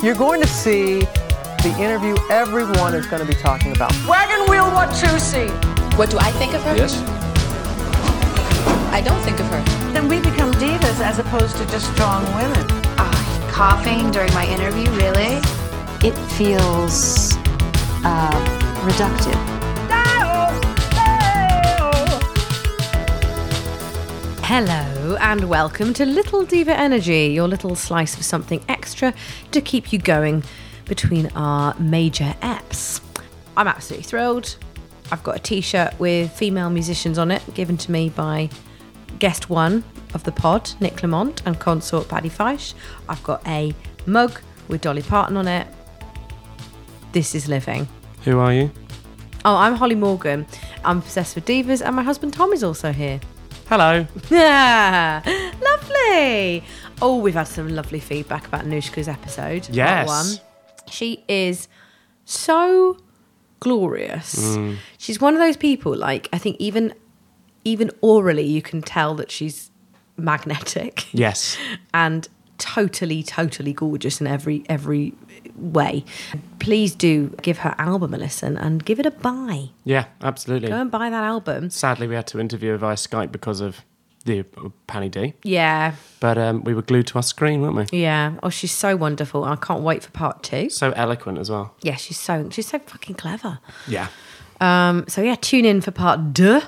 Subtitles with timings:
[0.00, 3.90] You're going to see the interview everyone is going to be talking about.
[4.06, 5.50] Wagon wheel Watusi.
[5.98, 6.76] What do I think of her?
[6.76, 7.02] Yes?
[8.92, 9.60] I don't think of her.
[9.92, 12.64] Then we become divas as opposed to just strong women.
[12.96, 15.40] Oh, coughing during my interview, really?
[16.06, 17.34] It feels
[18.04, 18.30] uh,
[18.86, 19.34] reductive.
[24.44, 29.14] Hello and welcome to Little Diva Energy, your little slice of something extra
[29.52, 30.42] to keep you going
[30.86, 33.00] between our major eps.
[33.56, 34.56] I'm absolutely thrilled.
[35.10, 38.50] I've got a t shirt with female musicians on it, given to me by
[39.18, 39.84] guest one
[40.14, 42.74] of the pod, Nick Lamont, and consort Paddy Feisch.
[43.08, 43.74] I've got a
[44.06, 45.66] mug with Dolly Parton on it.
[47.12, 47.88] This is living.
[48.24, 48.70] Who are you?
[49.44, 50.46] Oh, I'm Holly Morgan.
[50.84, 53.20] I'm obsessed with divas, and my husband Tom is also here.
[53.68, 54.06] Hello.
[54.30, 55.20] Yeah,
[55.62, 56.64] lovely.
[57.02, 59.68] Oh, we've had some lovely feedback about Nushka's episode.
[59.68, 60.06] Yes.
[60.08, 60.26] one.
[60.90, 61.68] She is
[62.24, 62.96] so
[63.60, 64.36] glorious.
[64.56, 64.78] Mm.
[64.96, 66.94] She's one of those people, like, I think even
[67.64, 69.70] even orally you can tell that she's
[70.16, 71.58] magnetic Yes.
[71.92, 72.26] and
[72.56, 75.12] totally, totally gorgeous in every every
[75.56, 76.04] way.
[76.58, 79.70] Please do give her album a listen and give it a buy.
[79.84, 80.68] Yeah, absolutely.
[80.68, 81.70] Go and buy that album.
[81.70, 83.84] Sadly, we had to interview her via Skype because of
[84.24, 85.34] the uh, Panny D.
[85.42, 87.98] Yeah, But um, we were glued to our screen, weren't we?
[87.98, 88.34] yeah.
[88.42, 89.44] Oh, she's so wonderful.
[89.44, 90.68] I can't wait for part two.
[90.70, 91.74] So eloquent as well.
[91.82, 93.60] Yeah, she's so she's so fucking clever.
[93.86, 94.08] Yeah.
[94.60, 96.62] Um, so yeah, tune in for part deux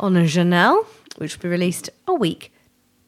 [0.00, 0.84] on a Janelle,
[1.16, 2.52] which will be released a week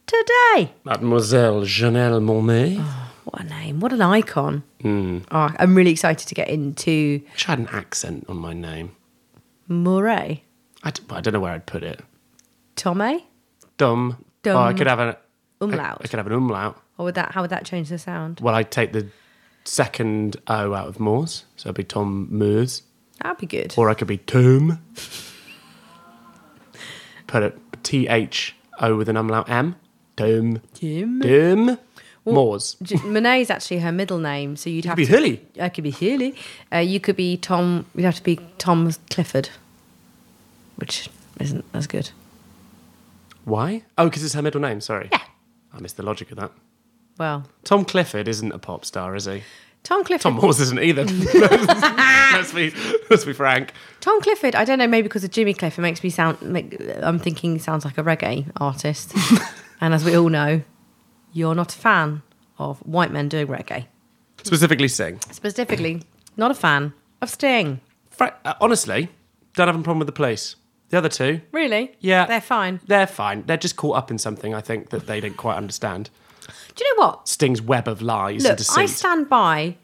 [0.06, 0.72] today.
[0.84, 2.82] Mademoiselle Janelle Monáe.
[3.30, 3.80] What a name!
[3.80, 4.62] What an icon!
[4.80, 5.18] Hmm.
[5.30, 8.54] Oh, I'm really excited to get into I wish I had an accent on my
[8.54, 8.96] name.
[9.66, 10.44] Murray
[10.82, 12.00] I, d- I don't know where I'd put it.
[12.76, 13.00] Tome.
[13.02, 13.18] Eh?
[13.76, 14.24] Dumb.
[14.42, 14.56] Dumb.
[14.56, 15.14] Oh, I could have an
[15.60, 15.98] Umlaut.
[16.00, 16.80] I, I could have an umlaut.
[16.96, 17.32] Or would that?
[17.32, 18.40] How would that change the sound?
[18.40, 19.08] Well, I'd take the
[19.64, 22.82] second O out of Moors, so it'd be Tom Moors,
[23.22, 23.74] That'd be good.
[23.76, 24.80] or I could be Tom.
[27.26, 29.76] Put it T H O with an umlaut M.
[30.16, 30.62] Tom.
[30.74, 31.78] Jim.
[32.24, 32.34] Tom.
[32.34, 32.76] Moors.
[32.82, 35.46] Monáe is actually her middle name, so you'd have to be Hilly.
[35.60, 36.34] I could be Hilly.
[36.72, 37.86] Uh, you could be Tom.
[37.94, 39.50] You'd have to be Tom Clifford,
[40.76, 41.08] which
[41.40, 42.10] isn't as good.
[43.44, 43.84] Why?
[43.96, 44.80] Oh, because it's her middle name.
[44.80, 45.08] Sorry.
[45.10, 45.22] Yeah.
[45.72, 46.52] I missed the logic of that.
[47.18, 49.42] Well, Tom Clifford isn't a pop star, is he?
[49.82, 50.22] Tom Clifford.
[50.22, 51.04] Tom Moores isn't either.
[52.32, 52.72] let's be
[53.10, 53.72] let's be frank.
[54.00, 56.40] Tom Clifford, I don't know, maybe because of Jimmy Cliff, it makes me sound.
[56.42, 59.14] Make, I'm thinking he sounds like a reggae artist,
[59.80, 60.62] and as we all know,
[61.32, 62.22] you're not a fan
[62.58, 63.86] of white men doing reggae.
[64.42, 65.20] Specifically, Sting.
[65.30, 66.02] Specifically,
[66.36, 67.80] not a fan of Sting.
[68.10, 69.08] Fra- uh, honestly,
[69.54, 70.56] don't have a problem with the police.
[70.90, 71.94] The other two, Really?
[72.00, 72.80] yeah, they're fine.
[72.86, 73.42] They're fine.
[73.46, 74.54] They're just caught up in something.
[74.54, 76.08] I think that they didn't quite understand.
[76.74, 77.28] Do you know what?
[77.28, 78.78] Sting's web of lies Look, and deceit.
[78.80, 79.76] I stand by.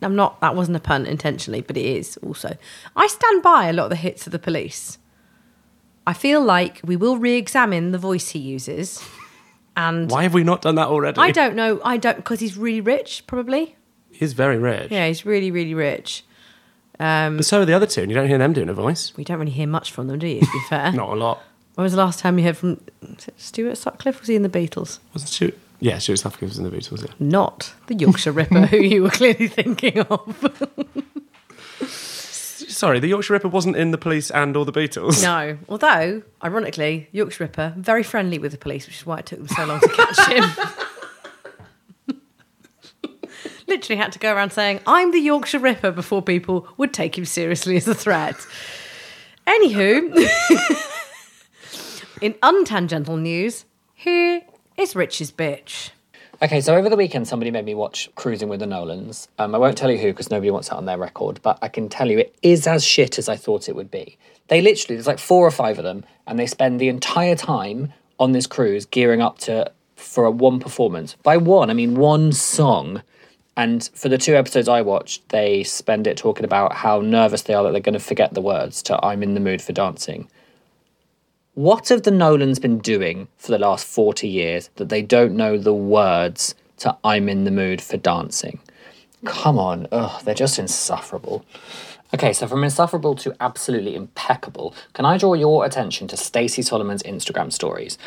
[0.00, 0.40] I'm not.
[0.40, 2.56] That wasn't a pun intentionally, but it is also.
[2.96, 4.98] I stand by a lot of the hits of the police.
[6.04, 9.00] I feel like we will re-examine the voice he uses,
[9.76, 11.20] and Why have we not done that already?
[11.20, 11.80] I don't know.
[11.84, 13.76] I don't because he's really rich, probably.
[14.10, 14.90] He's very rich.
[14.90, 16.24] Yeah, he's really, really rich.
[17.00, 19.12] Um, but so are the other two, and you don't hear them doing a voice.
[19.16, 20.40] We don't really hear much from them, do you?
[20.40, 20.92] To be fair.
[20.92, 21.42] Not a lot.
[21.74, 22.80] When was the last time you heard from
[23.38, 24.20] Stuart Sutcliffe?
[24.20, 24.98] Was he in the Beatles?
[25.14, 25.58] Wasn't Stuart?
[25.80, 27.02] Yeah, Stuart Sutcliffe was in the Beatles.
[27.04, 27.12] Yeah.
[27.18, 30.78] Not the Yorkshire Ripper, who you were clearly thinking of.
[32.72, 35.22] Sorry, the Yorkshire Ripper wasn't in the police and or the Beatles.
[35.22, 39.38] No, although ironically, Yorkshire Ripper very friendly with the police, which is why it took
[39.38, 40.44] them so long to catch him.
[43.68, 47.24] Literally had to go around saying, "I'm the Yorkshire Ripper" before people would take him
[47.24, 48.36] seriously as a threat.
[49.46, 50.14] Anywho,
[52.20, 54.42] in untangential news, here
[54.76, 55.90] is Rich's bitch.
[56.42, 59.28] Okay, so over the weekend, somebody made me watch Cruising with the Nolans.
[59.38, 61.68] Um, I won't tell you who because nobody wants that on their record, but I
[61.68, 64.18] can tell you it is as shit as I thought it would be.
[64.48, 67.92] They literally, there's like four or five of them, and they spend the entire time
[68.18, 71.14] on this cruise gearing up to for a one performance.
[71.22, 73.04] By one, I mean one song.
[73.56, 77.54] And for the two episodes I watched, they spend it talking about how nervous they
[77.54, 80.28] are that they're going to forget the words to I'm in the mood for dancing.
[81.54, 85.58] What have the Nolans been doing for the last 40 years that they don't know
[85.58, 88.58] the words to I'm in the mood for dancing?
[89.26, 91.44] Come on, ugh, they're just insufferable.
[92.14, 97.02] Okay, so from insufferable to absolutely impeccable, can I draw your attention to Stacey Solomon's
[97.02, 97.98] Instagram stories?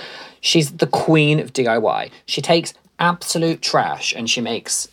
[0.42, 2.10] She's the queen of DIY.
[2.26, 4.88] She takes absolute trash and she makes,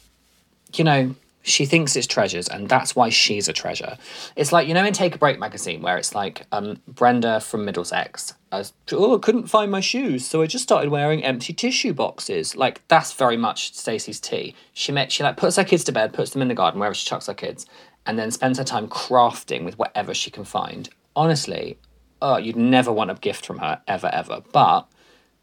[0.74, 3.98] you know, She thinks it's treasures, and that's why she's a treasure.
[4.36, 7.64] It's like, you know, in Take a Break magazine, where it's like um, Brenda from
[7.64, 8.34] Middlesex.
[8.52, 12.54] Was, oh, I couldn't find my shoes, so I just started wearing empty tissue boxes.
[12.54, 14.54] Like, that's very much Stacey's tea.
[14.72, 16.94] She met, she like puts her kids to bed, puts them in the garden, wherever
[16.94, 17.66] she chucks her kids,
[18.06, 20.90] and then spends her time crafting with whatever she can find.
[21.16, 21.76] Honestly,
[22.20, 24.42] oh, you'd never want a gift from her, ever, ever.
[24.52, 24.86] But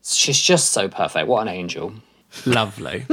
[0.03, 1.27] she's just so perfect.
[1.27, 1.93] What an angel.
[2.45, 3.05] Lovely.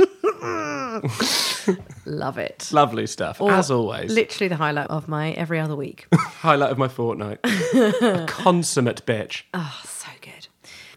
[2.07, 2.69] Love it.
[2.73, 3.41] Lovely stuff.
[3.41, 4.13] As always.
[4.13, 6.07] Literally the highlight of my every other week.
[6.15, 7.39] Highlight of my fortnight.
[7.45, 9.43] a consummate bitch.
[9.55, 10.49] oh, so good.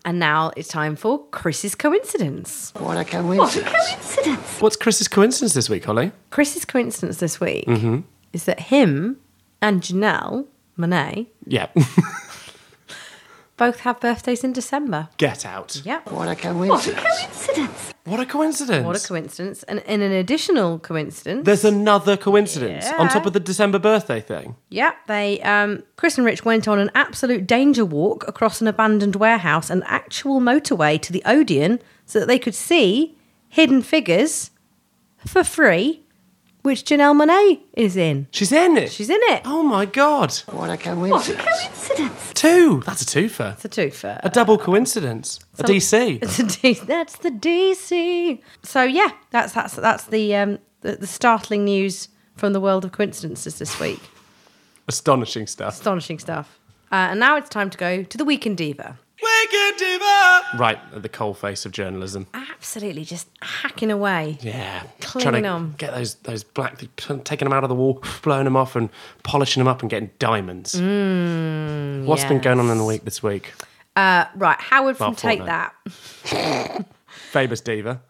[0.06, 2.71] And now it's time for Chris's coincidence.
[2.77, 4.62] What a coincidence.
[4.62, 6.12] What's Chris's coincidence this week, Holly?
[6.30, 8.00] Chris's coincidence this week mm-hmm.
[8.31, 9.18] is that him
[9.62, 10.45] and Janelle
[10.77, 11.68] Monáe Yeah.
[13.59, 15.09] both have birthdays in December.
[15.17, 15.81] Get out.
[15.85, 16.11] Yep.
[16.11, 17.94] What a coincidence.
[18.06, 18.85] What a coincidence.
[18.85, 19.61] What a coincidence.
[19.63, 24.56] And in an additional coincidence, There's another coincidence on top of the December birthday thing.
[24.69, 29.15] yeah, they um Chris and Rich went on an absolute danger walk across an abandoned
[29.17, 33.15] warehouse and actual motorway to the Odeon so that they could see
[33.50, 34.51] hidden figures
[35.25, 36.03] for free,
[36.69, 38.27] which Janelle Monáe is in.
[38.30, 38.92] She's in it.
[38.92, 39.42] She's in it.
[39.44, 40.31] Oh my god.
[40.51, 42.31] What a coincidence.
[42.36, 42.83] Two.
[42.86, 43.54] That's a twofer.
[43.54, 44.19] It's a twofer.
[44.24, 45.39] A double coincidence.
[45.57, 46.19] A DC.
[46.21, 48.39] It's a D- that's the DC.
[48.62, 52.92] So yeah, that's that's that's the um the, the startling news from the world of
[52.92, 54.00] coincidences this week.
[54.88, 55.74] Astonishing stuff.
[55.74, 56.60] Astonishing stuff.
[56.92, 58.98] Uh, and now it's time to go to the Weekend Diva.
[59.41, 60.41] Wicked diva.
[60.57, 62.27] Right at the coal face of journalism.
[62.33, 64.38] Absolutely, just hacking away.
[64.41, 65.75] Yeah, Clinging trying to on.
[65.77, 66.77] get those those black,
[67.24, 68.89] taking them out of the wall, blowing them off, and
[69.24, 70.74] polishing them up and getting diamonds.
[70.75, 73.53] What's been going on in the week this week?
[73.95, 75.71] Uh, right, Howard from Well, Take fortnight.
[76.25, 76.85] That.
[77.07, 78.01] Famous diva.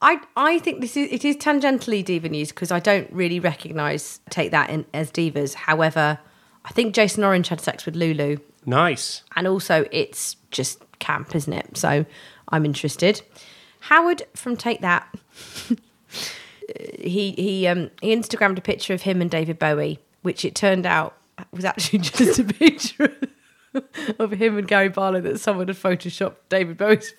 [0.00, 4.20] I I think this is it is tangentially diva news because I don't really recognise
[4.30, 5.54] Take That in, as divas.
[5.54, 6.18] However,
[6.64, 9.22] I think Jason Orange had sex with Lulu Nice.
[9.36, 11.76] and also it's just camp, isn't it?
[11.76, 12.06] So
[12.48, 13.22] I'm interested.
[13.80, 15.14] Howard from Take That,
[16.98, 20.86] he he um he Instagrammed a picture of him and David Bowie, which it turned
[20.86, 21.16] out
[21.52, 23.14] was actually just a picture
[24.18, 27.12] of him and Gary Barlow that someone had photoshopped David Bowie's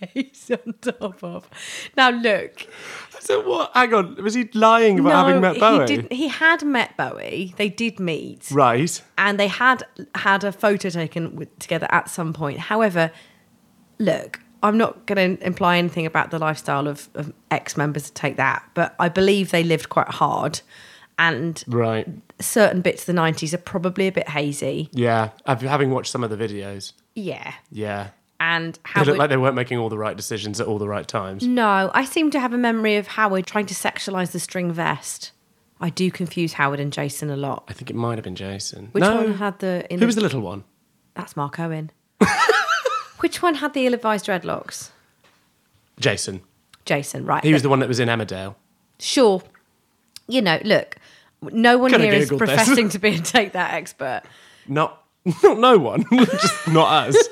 [0.00, 1.48] face on top of.
[1.96, 2.66] Now look,
[3.20, 3.70] So what?
[3.74, 4.22] Hang on.
[4.22, 5.80] Was he lying about having met Bowie?
[5.80, 6.12] he didn't.
[6.12, 7.54] He had met Bowie.
[7.56, 9.02] They did meet Right.
[9.18, 9.84] and they had
[10.14, 12.58] had a photo taken with, together at some point.
[12.58, 13.10] However,
[13.98, 18.12] look, I'm not going to imply anything about the lifestyle of, of ex members to
[18.14, 20.60] take that, but I believe they lived quite hard,
[21.18, 22.06] and Right.
[22.40, 24.88] certain bits of the 90s are probably a bit hazy.
[24.92, 25.30] Yeah.
[25.46, 26.92] I've, having watched some of the videos.
[27.14, 28.08] Yeah, Yeah.
[28.40, 29.06] And They Howard.
[29.08, 31.46] looked like they weren't making all the right decisions at all the right times.
[31.46, 35.32] no, I seem to have a memory of Howard trying to sexualize the string vest.
[35.80, 37.64] I do confuse Howard and Jason a lot.
[37.68, 38.88] I think it might have been Jason.
[38.92, 39.16] Which no.
[39.16, 39.86] one had the?
[39.90, 40.64] Who was the little one?
[41.14, 41.90] That's Mark Owen.
[43.20, 44.90] Which one had the ill-advised dreadlocks?
[45.98, 46.42] Jason.
[46.84, 47.42] Jason, right?
[47.42, 48.54] He was the one that was in Emmerdale.
[48.98, 49.42] sure.
[50.28, 50.96] You know, look,
[51.42, 52.38] no one Coulda here is this.
[52.38, 54.22] professing to be a take that expert,
[54.66, 55.04] Not,
[55.42, 56.04] not no one.
[56.12, 57.28] Just not us.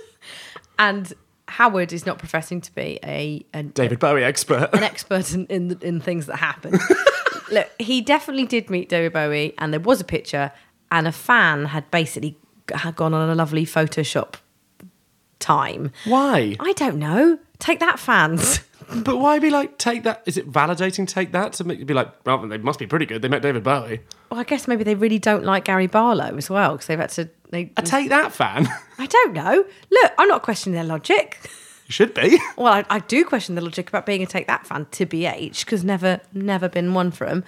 [0.78, 1.12] And
[1.48, 4.70] Howard is not professing to be a an, David Bowie expert.
[4.72, 6.78] an expert in in, in things that happen.
[7.50, 10.52] look, he definitely did meet David Bowie, and there was a picture,
[10.90, 12.36] and a fan had basically
[12.72, 14.34] had gone on a lovely Photoshop
[15.38, 15.92] time.
[16.04, 16.56] Why?
[16.58, 17.38] I don't know.
[17.58, 18.60] Take that, fans.
[18.94, 20.22] But why be like, take that?
[20.26, 21.06] Is it validating?
[21.06, 23.22] Take that to make be like, well, they must be pretty good.
[23.22, 24.00] They met David Bowie.
[24.30, 27.10] Well, I guess maybe they really don't like Gary Barlow as well because they've had
[27.10, 27.28] to.
[27.50, 28.68] They, A take that fan.
[28.98, 29.64] I don't know.
[29.90, 31.38] Look, I'm not questioning their logic.
[31.86, 32.38] you should be.
[32.56, 35.64] Well, I, I do question the logic about being a Take That fan to BH
[35.64, 37.44] because never, never been one for him.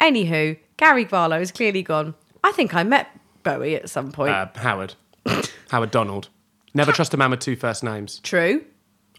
[0.00, 2.14] Anywho, Gary Barlow is clearly gone.
[2.44, 3.08] I think I met
[3.42, 4.32] Bowie at some point.
[4.32, 4.94] Uh, Howard.
[5.70, 6.28] Howard Donald.
[6.74, 8.64] Never trust a man with two first names True.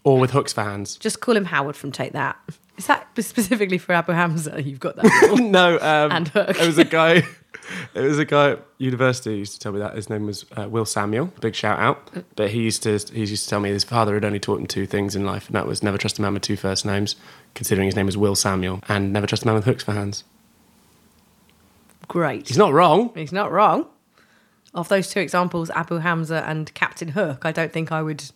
[0.04, 0.96] Or with hooks for hands.
[0.96, 2.36] Just call him Howard from Take That.
[2.76, 4.62] Is that specifically for Abu Hamza?
[4.64, 5.38] You've got that.
[5.40, 6.50] no, um, And Hook.
[6.60, 7.22] it was a guy.
[7.94, 10.44] It was a guy at university who used to tell me that his name was
[10.56, 11.26] uh, Will Samuel.
[11.40, 12.10] Big shout out.
[12.34, 14.66] But he used to he used to tell me his father had only taught him
[14.66, 17.16] two things in life, and that was never trust a man with two first names,
[17.54, 20.24] considering his name was Will Samuel, and never trust a man with hooks for hands.
[22.08, 22.48] Great.
[22.48, 23.12] He's not wrong.
[23.14, 23.86] He's not wrong.
[24.74, 28.30] Of those two examples, Abu Hamza and Captain Hook, I don't think I would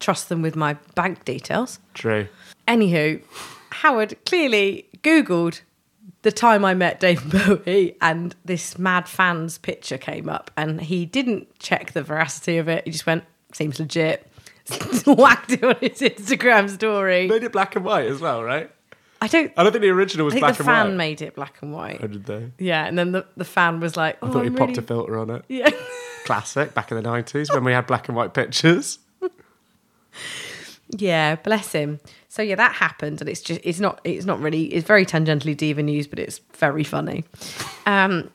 [0.00, 1.78] trust them with my bank details.
[1.94, 2.26] True.
[2.66, 3.22] Anywho,
[3.70, 5.60] Howard clearly Googled
[6.22, 7.30] the time I met David
[7.64, 12.68] Bowie and this mad fans picture came up and he didn't check the veracity of
[12.68, 12.84] it.
[12.84, 14.26] He just went, seems legit.
[15.06, 17.26] Whacked it on his Instagram story.
[17.26, 18.70] Made it black and white as well, right?
[19.22, 19.52] I don't.
[19.56, 20.96] I don't think the original was I think black the and fan white.
[20.96, 22.00] made it black and white.
[22.02, 22.52] Oh, did they?
[22.58, 24.78] Yeah, and then the, the fan was like, oh, I thought oh, I'm you popped
[24.78, 25.44] a filter on it.
[25.48, 25.70] Yeah.
[26.24, 28.98] Classic back in the nineties when we had black and white pictures.
[30.96, 32.00] Yeah, bless him.
[32.28, 35.56] So yeah, that happened, and it's just it's not it's not really it's very tangentially
[35.56, 37.24] diva news, but it's very funny.
[37.86, 38.30] Um,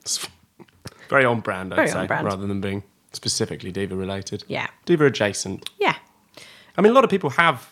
[1.10, 2.26] Very on brand, I'd say, brand.
[2.26, 4.44] rather than being specifically diva related.
[4.48, 4.68] Yeah.
[4.86, 5.70] Diva adjacent.
[5.80, 5.96] yeah,
[6.78, 7.70] I mean, a lot of people have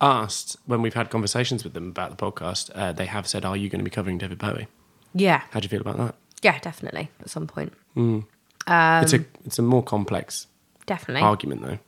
[0.00, 2.70] asked when we've had conversations with them about the podcast.
[2.74, 4.66] Uh, they have said, "Are you going to be covering David Bowie?"
[5.14, 6.14] yeah, How do you feel about that?
[6.42, 10.46] yeah, definitely at some point, it's a it's a more complex
[10.86, 11.22] definitely.
[11.22, 11.78] argument, though.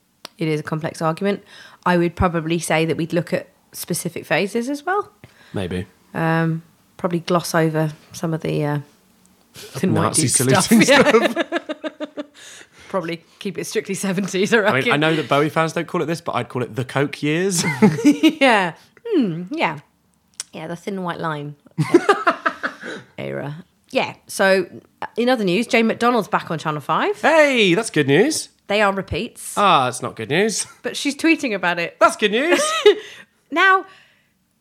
[0.42, 1.42] It is a complex argument.
[1.86, 5.10] I would probably say that we'd look at specific phases as well.
[5.54, 5.86] Maybe
[6.96, 8.78] Probably gloss over some of the uh,
[9.80, 10.64] the Nazi 90s stuff.
[10.66, 12.22] saluting yeah.
[12.88, 14.52] Probably keep it strictly seventies.
[14.52, 16.62] I I mean, I know that Bowie fans don't call it this, but I'd call
[16.62, 17.64] it the Coke years.
[18.04, 18.74] yeah.
[19.06, 19.80] Hmm, yeah.
[20.52, 21.56] Yeah, the thin white line
[23.16, 23.64] era.
[23.90, 24.14] Yeah.
[24.26, 24.66] So,
[25.16, 27.20] in other news, Jane McDonald's back on Channel 5.
[27.22, 28.48] hey, that's good news.
[28.68, 30.66] They are repeats, Ah, that's not good news.
[30.82, 31.96] but she's tweeting about it.
[32.00, 32.60] That's good news.
[33.50, 33.84] Now,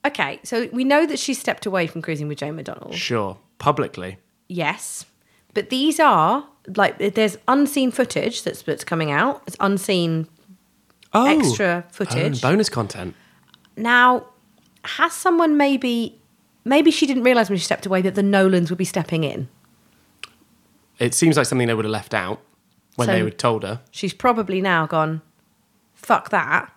[0.05, 2.93] okay, so we know that she stepped away from cruising with Jane McDonald.
[2.93, 4.17] sure, publicly.
[4.49, 5.05] Yes.
[5.53, 9.43] But these are, like, there's unseen footage that's, that's coming out.
[9.47, 10.27] It's unseen
[11.13, 12.41] Oh, extra oh, footage.
[12.41, 13.15] bonus content.
[13.77, 14.25] Now,
[14.83, 16.19] has someone maybe,
[16.65, 19.47] maybe she didn't realise when she stepped away that the Nolans would be stepping in?
[20.99, 22.41] It seems like something they would have left out
[22.95, 23.81] when So- they would told her.
[23.91, 25.21] she's probably now gone,
[25.93, 26.71] fuck that.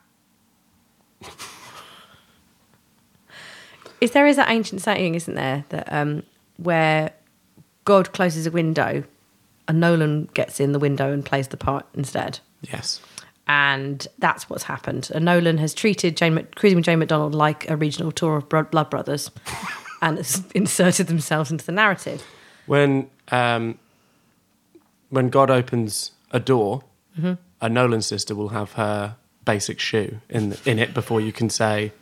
[4.00, 6.22] is there is that ancient saying, isn't there, that um,
[6.56, 7.12] where
[7.84, 9.04] God closes a window,
[9.68, 12.40] a Nolan gets in the window and plays the part instead.
[12.62, 13.00] Yes.
[13.46, 15.10] And that's what's happened.
[15.14, 18.90] And Nolan has treated Jane, Cruising with Jane McDonald like a regional tour of Blood
[18.90, 19.30] Brothers,
[20.02, 22.22] and has inserted themselves into the narrative.
[22.66, 23.78] When um,
[25.14, 26.82] when God opens a door,
[27.18, 27.34] Mm-hmm.
[27.60, 31.92] a Nolan sister will have her basic shoe in in it before you can say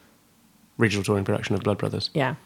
[0.79, 2.09] regional touring production of Blood Brothers.
[2.15, 2.37] Yeah,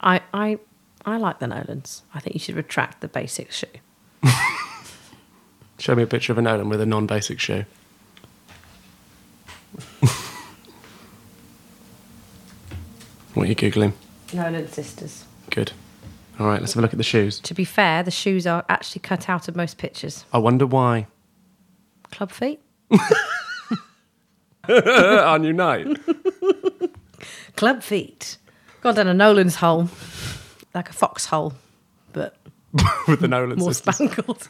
[0.00, 0.58] I I
[1.06, 2.02] I like the Nolans.
[2.12, 3.66] I think you should retract the basic shoe.
[5.78, 7.64] Show me a picture of a Nolan with a non-basic shoe.
[13.34, 13.92] what are you googling?
[14.32, 15.24] Nolan sisters.
[15.50, 15.70] Good.
[16.38, 17.40] All right, let's have a look at the shoes.
[17.40, 20.24] To be fair, the shoes are actually cut out of most pictures.
[20.32, 21.06] I wonder why.
[22.12, 22.60] Club feet.
[24.68, 25.98] New night.
[27.56, 28.38] Club feet.
[28.80, 29.88] Gone down a Nolan's hole,
[30.74, 31.54] like a foxhole,
[32.12, 32.36] but
[33.08, 33.96] with the Nolan more sisters.
[34.12, 34.48] spangled.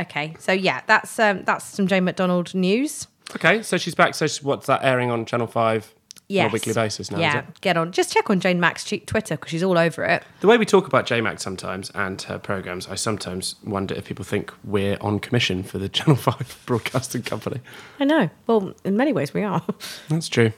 [0.00, 3.06] Okay, so yeah, that's um, that's some Jane McDonald news.
[3.34, 4.14] Okay, so she's back.
[4.14, 5.94] So she- what's that airing on Channel Five
[6.32, 6.44] Yes.
[6.44, 7.18] on a weekly basis now?
[7.18, 7.60] Yeah, Is it?
[7.60, 7.92] get on.
[7.92, 10.22] Just check on Jane Mack's Twitter because she's all over it.
[10.40, 14.24] The way we talk about JMac sometimes and her programs, I sometimes wonder if people
[14.24, 17.60] think we're on commission for the Channel Five broadcasting company.
[18.00, 18.30] I know.
[18.46, 19.62] Well, in many ways we are.
[20.08, 20.52] That's true.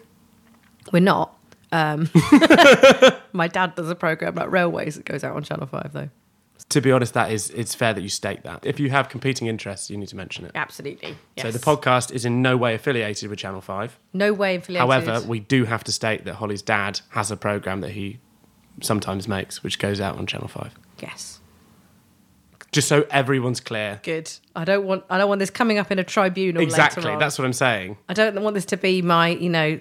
[0.92, 1.36] We're not.
[1.72, 2.08] Um,
[3.32, 6.08] my dad does a program about railways that goes out on Channel Five, though.
[6.70, 8.64] To be honest, that is it's fair that you state that.
[8.64, 10.52] If you have competing interests, you need to mention it.
[10.54, 11.16] Absolutely.
[11.38, 13.98] So the podcast is in no way affiliated with Channel Five.
[14.12, 14.80] No way affiliated.
[14.80, 18.18] However, we do have to state that Holly's dad has a program that he
[18.80, 20.74] sometimes makes, which goes out on Channel Five.
[21.00, 21.40] yes.
[22.72, 24.00] Just so everyone's clear.
[24.02, 24.32] Good.
[24.56, 25.04] I don't want.
[25.08, 26.60] I don't want this coming up in a tribunal.
[26.60, 27.04] Exactly.
[27.04, 27.18] Later on.
[27.20, 27.98] That's what I'm saying.
[28.08, 29.78] I don't want this to be my, you know,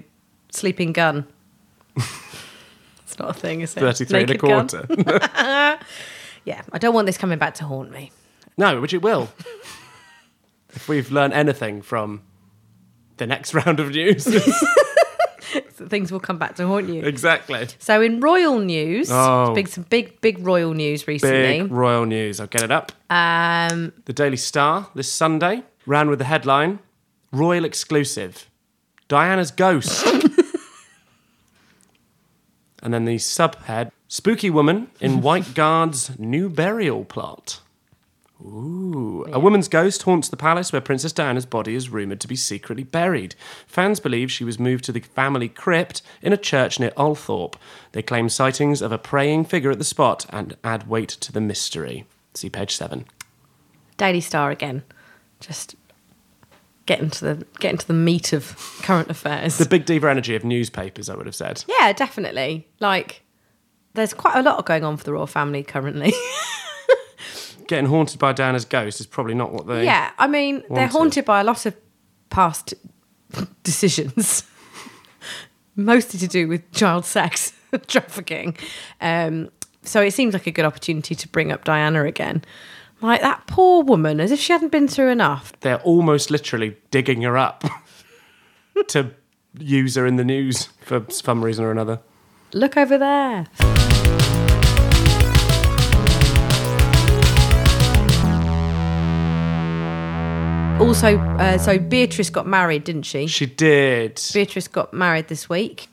[0.51, 1.25] sleeping gun.
[1.95, 3.79] it's not a thing, is it?
[3.79, 4.85] Thirty-three and a quarter.
[6.45, 8.11] Yeah, I don't want this coming back to haunt me.
[8.57, 9.29] No, which it will.
[10.73, 12.21] if we've learned anything from
[13.17, 14.23] the next round of news.
[14.23, 17.01] So things will come back to haunt you.
[17.03, 17.67] exactly.
[17.79, 19.53] So in royal news, Oh.
[19.53, 21.61] big some big big royal news recently.
[21.61, 22.39] Big royal news.
[22.39, 22.91] I'll get it up.
[23.09, 26.79] Um, The Daily Star this Sunday ran with the headline
[27.31, 28.49] Royal Exclusive
[29.07, 30.05] Diana's Ghost.
[32.83, 37.61] And then the subhead Spooky Woman in White Guard's New Burial Plot.
[38.45, 39.25] Ooh.
[39.31, 42.83] A woman's ghost haunts the palace where Princess Diana's body is rumoured to be secretly
[42.83, 43.35] buried.
[43.65, 47.55] Fans believe she was moved to the family crypt in a church near Althorp.
[47.93, 51.41] They claim sightings of a praying figure at the spot and add weight to the
[51.41, 52.05] mystery.
[52.33, 53.05] See page 7.
[53.95, 54.83] Daily Star again,
[55.39, 55.75] just
[56.85, 59.57] getting into the getting to the meat of current affairs.
[59.57, 61.63] The big diva energy of newspapers, I would have said.
[61.67, 62.67] yeah, definitely.
[62.79, 63.21] Like,
[63.93, 66.13] there's quite a lot going on for the royal family currently.
[67.67, 69.85] Getting haunted by Diana's ghost is probably not what they.
[69.85, 70.91] yeah, I mean, they're Wanted.
[70.91, 71.73] haunted by a lot of
[72.29, 72.73] past
[73.63, 74.43] decisions,
[75.75, 77.53] mostly to do with child sex.
[77.87, 78.57] trafficking.
[78.99, 79.49] Um,
[79.81, 82.43] so it seems like a good opportunity to bring up Diana again.
[83.03, 85.51] Like that poor woman, as if she hadn't been through enough.
[85.59, 87.65] They're almost literally digging her up
[88.87, 89.11] to
[89.59, 91.99] use her in the news for some reason or another.
[92.53, 93.47] Look over there.
[100.79, 103.27] Also, uh, so Beatrice got married, didn't she?
[103.27, 104.21] She did.
[104.33, 105.89] Beatrice got married this week.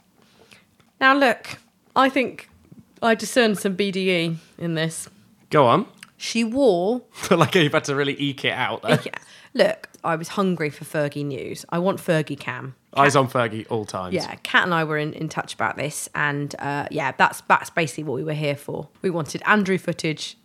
[1.01, 1.59] Now, look,
[1.97, 2.49] I think
[3.03, 5.09] I discern some BDE in this.
[5.51, 5.87] Go on.
[6.23, 7.01] She wore.
[7.31, 8.83] like you've had to really eke it out.
[8.83, 9.01] There.
[9.03, 9.15] Yeah,
[9.55, 11.65] look, I was hungry for Fergie news.
[11.71, 12.75] I want Fergie Cam.
[12.95, 14.15] Eyes on Fergie all times.
[14.15, 17.71] Yeah, Kat and I were in, in touch about this, and uh, yeah, that's that's
[17.71, 18.89] basically what we were here for.
[19.01, 20.37] We wanted Andrew footage,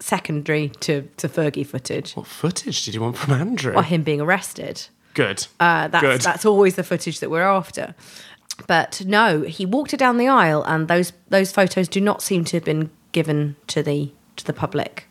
[0.00, 3.72] secondary to, to Fergie footage, What footage did you want from Andrew?
[3.74, 4.88] or him being arrested.
[5.14, 5.46] Good.
[5.60, 6.20] Uh, that's Good.
[6.22, 7.94] that's always the footage that we're after.
[8.66, 12.44] But no, he walked her down the aisle, and those those photos do not seem
[12.46, 15.06] to have been given to the to the public.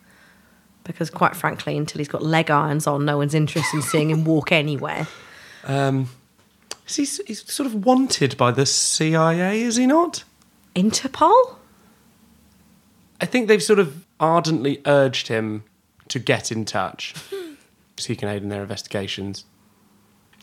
[0.84, 4.25] Because quite frankly, until he's got leg irons on, no one's interested in seeing him
[4.25, 5.08] walk anywhere.
[5.65, 6.10] Um,
[6.88, 10.24] is he, he's sort of wanted by the CIA, is he not?
[10.75, 11.56] Interpol?
[13.22, 15.63] I think they've sort of ardently urged him
[16.10, 17.15] to get in touch
[17.98, 19.46] so he can aid in their investigations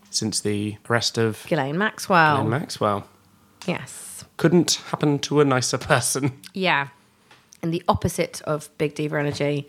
[0.08, 2.36] since the arrest of Ghislaine Maxwell.
[2.36, 3.06] Ghislaine Maxwell.
[3.66, 4.24] yes.
[4.38, 6.40] Couldn't happen to a nicer person.
[6.54, 6.88] Yeah.
[7.62, 9.68] And the opposite of Big Diva Energy,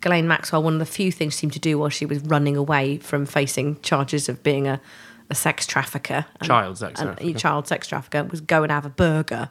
[0.00, 2.56] Ghislaine Maxwell, one of the few things she seemed to do while she was running
[2.56, 4.80] away from facing charges of being a,
[5.28, 6.24] a sex trafficker.
[6.40, 7.38] and- Child sex and- trafficker.
[7.38, 9.50] Child sex trafficker was go and have a burger,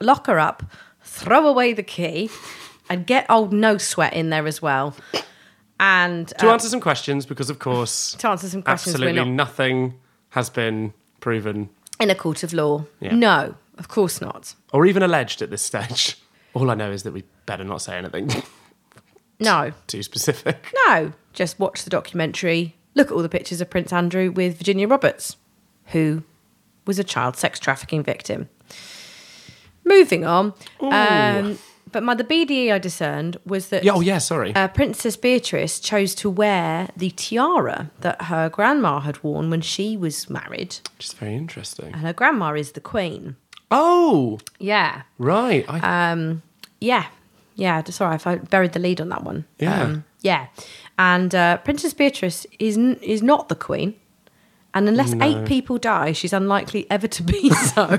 [0.00, 0.62] lock her up,
[1.02, 2.30] throw away the key,
[2.88, 4.94] and get old No Sweat in there as well.
[5.78, 9.28] And To uh, answer some questions, because of course, to answer some questions, absolutely not
[9.28, 9.94] nothing
[10.30, 11.68] has been proven
[12.00, 12.84] in a court of law.
[13.00, 13.14] Yeah.
[13.14, 14.54] No, of course not.
[14.72, 16.16] or even alleged at this stage.
[16.56, 18.30] All I know is that we better not say anything
[19.40, 19.72] No.
[19.86, 20.72] too specific.
[20.86, 22.74] No, just watch the documentary.
[22.94, 25.36] Look at all the pictures of Prince Andrew with Virginia Roberts,
[25.86, 26.22] who
[26.86, 28.48] was a child sex trafficking victim.
[29.84, 30.54] Moving on.
[30.80, 31.58] Um,
[31.92, 34.54] but my the BDE I discerned was that Yeah, oh, yeah, sorry.
[34.54, 39.96] uh, Princess Beatrice chose to wear the tiara that her grandma had worn when she
[39.96, 41.92] was married, Which is very interesting.
[41.92, 43.36] and her grandma is the queen.
[43.70, 45.64] Oh, Yeah, right.
[45.68, 46.36] I, Uh,
[46.80, 47.06] yeah,
[47.54, 47.82] yeah.
[47.84, 49.44] Sorry, if I buried the lead on that one.
[49.58, 49.96] Yeah.
[50.20, 50.46] yeah.
[50.98, 53.94] And uh, Princess Beatrice is n- is not the queen,
[54.74, 57.98] and unless eight people die, she's unlikely ever to be so.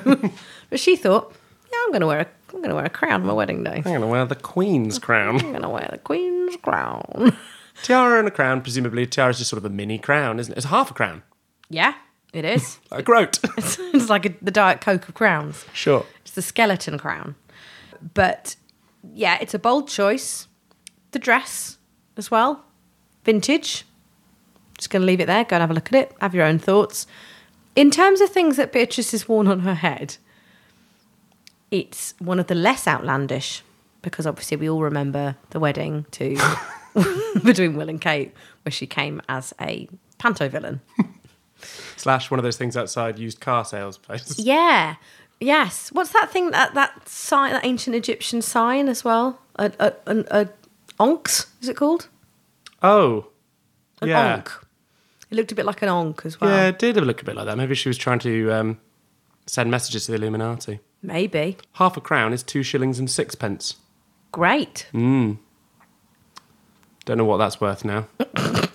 [0.70, 1.34] but she thought,
[1.72, 3.64] yeah, I'm going to wear a I'm going to wear a crown on my wedding
[3.64, 3.76] day.
[3.78, 5.36] I'm going to wear the Queen's crown.
[5.42, 7.36] I'm going to wear the queen's crown.
[7.84, 9.06] tiara and a crown, presumably.
[9.06, 10.58] Tiara is just sort of a mini crown, isn't it?
[10.58, 11.24] It's half a crown.
[11.70, 11.94] yeah,
[12.34, 12.80] it is.
[12.92, 13.40] Like a groat.
[13.58, 15.66] it's, it's like a, the Diet Coke of crowns.
[15.74, 16.06] sure.
[16.22, 17.36] It's the skeleton crown.
[18.14, 18.56] But
[19.14, 20.48] yeah, it's a bold choice.
[21.12, 21.78] The dress
[22.16, 22.66] as well.
[23.24, 23.86] Vintage.
[24.78, 25.44] Just going to leave it there.
[25.44, 26.16] Go and have a look at it.
[26.22, 27.08] Have your own thoughts.
[27.76, 30.18] In terms of things that Beatrice has worn on her head,
[31.72, 33.64] it's one of the less outlandish
[34.02, 36.38] because obviously we all remember the wedding to
[37.44, 38.34] between Will and Kate
[38.64, 40.82] where she came as a panto villain.
[41.98, 44.38] Slash one of those things outside used car sales place.
[44.40, 44.96] Yeah.
[45.40, 45.90] Yes.
[45.92, 49.40] What's that thing that that sign that ancient Egyptian sign as well?
[49.58, 50.50] A a a, a
[51.00, 52.08] onks is it called?
[52.82, 53.28] Oh.
[54.02, 54.38] An yeah.
[54.38, 54.64] onk.
[55.30, 56.50] It looked a bit like an onk as well.
[56.50, 57.58] Yeah, it did look a bit like that.
[57.58, 58.80] Maybe she was trying to um,
[59.46, 60.80] send messages to the Illuminati.
[61.02, 61.58] Maybe.
[61.74, 63.76] Half a crown is two shillings and sixpence.
[64.32, 64.88] Great.
[64.94, 65.40] Mm.
[67.06, 68.08] Don't know what that's worth now.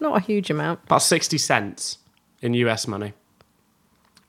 [0.00, 0.80] Not a huge amount.
[0.84, 1.98] About 60 cents
[2.40, 3.12] in US money.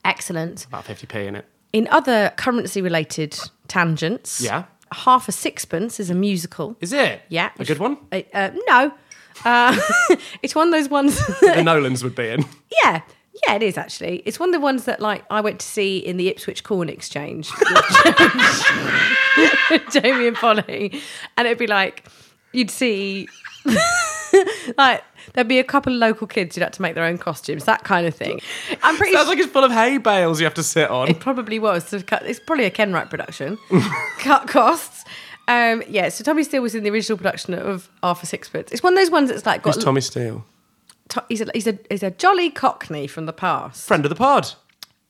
[0.06, 0.66] Excellent.
[0.66, 1.46] About 50p in it.
[1.74, 3.38] In other currency related
[3.68, 4.64] tangents, Yeah.
[4.92, 6.76] half a sixpence is a musical.
[6.82, 7.22] Is it?
[7.30, 7.52] Yeah.
[7.60, 7.98] A good one?
[8.12, 8.92] Uh, uh, no.
[9.46, 9.80] Uh,
[10.44, 11.18] it's one of those ones.
[11.42, 12.44] the Nolans would be in.
[12.84, 13.02] Yeah,
[13.48, 14.18] yeah, it is actually.
[14.26, 16.90] It's one of the ones that like I went to see in the Ipswich Corn
[16.90, 17.50] Exchange
[19.70, 21.02] with Jamie and Polly,
[21.38, 22.06] and it'd be like
[22.52, 23.28] you'd see
[24.78, 27.66] like there'd be a couple of local kids who'd have to make their own costumes,
[27.66, 28.40] that kind of thing.
[28.84, 31.10] I'm pretty Sounds sure like it's full of hay bales you have to sit on.
[31.10, 31.94] it probably was.
[31.94, 33.58] It's probably a Ken Wright production.
[34.20, 35.06] cut costs.
[35.48, 38.72] Um, yeah, so Tommy Steele was in the original production of Half a Sixpence.
[38.72, 39.76] It's one of those ones that's like got.
[39.76, 40.46] Who's Tommy Steele?
[41.10, 43.88] to- he's a he's a he's a jolly Cockney from the past.
[43.88, 44.48] Friend of the pod.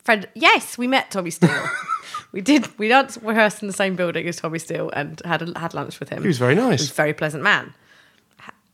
[0.04, 0.28] friend.
[0.34, 1.70] Yes, we met Tommy Steele.
[2.32, 2.68] we did.
[2.80, 6.00] We danced rehearsed in the same building as Tommy Steele and had a, had lunch
[6.00, 6.22] with him.
[6.22, 6.80] He was very nice.
[6.80, 7.74] He was a very pleasant man.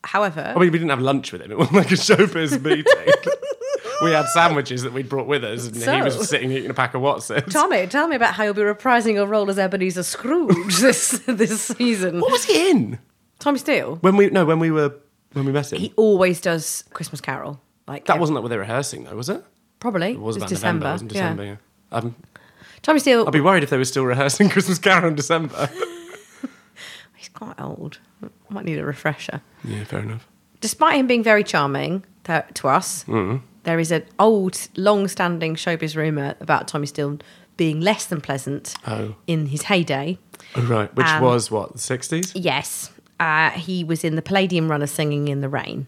[0.08, 1.52] However, I mean, we didn't have lunch with him.
[1.52, 2.86] It wasn't like a showbiz meeting.
[4.02, 6.94] we had sandwiches that we'd brought with us, and he was sitting eating a pack
[6.94, 7.52] of Watsons.
[7.52, 11.62] Tommy, tell me about how you'll be reprising your role as Ebenezer Scrooge this this
[11.62, 12.22] season.
[12.22, 13.00] What was he in?
[13.40, 13.98] Tommy Steele.
[13.98, 14.96] When we no, when we were
[15.34, 15.80] when we met him.
[15.80, 17.60] He always does Christmas Carol.
[17.86, 19.44] Like that ev- wasn't that what they were rehearsing though, was it?
[19.80, 20.86] probably It was It's about December.
[20.86, 20.90] November.
[20.90, 21.44] It was in December.
[21.44, 21.56] Yeah.
[21.92, 22.16] Um,
[22.82, 23.28] Tommy Steele.
[23.28, 25.70] I'd be worried if they were still rehearsing Christmas Carol in December.
[27.16, 28.00] He's quite old.
[28.50, 29.42] Might need a refresher.
[29.64, 30.28] yeah, fair enough.
[30.62, 33.42] Despite him being very charming to, to us, Mm.
[33.64, 37.20] there is an old, long-standing showbiz rumor about Tommy Steele
[37.58, 39.16] being less than pleasant Oh.
[39.28, 40.18] in his heyday.
[40.56, 42.32] Oh, right, which Um, was what the sixties.
[42.36, 45.88] Yes, uh, he was in the Palladium Runner singing in the rain,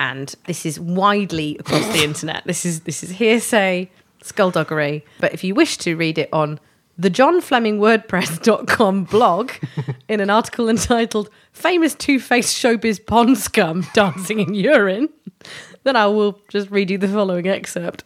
[0.00, 2.44] and this is widely across the internet.
[2.46, 3.90] This is this is hearsay,
[4.22, 5.04] skullduggery.
[5.20, 6.60] But if you wish to read it on
[6.98, 9.52] the John Fleming WordPress.com blog
[10.08, 15.08] in an article entitled "Famous Two-Faced Showbiz Pond Scum Dancing in Urine,"
[15.84, 18.02] then I will just read you the following excerpt.